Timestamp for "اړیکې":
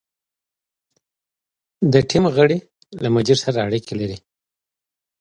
3.67-3.93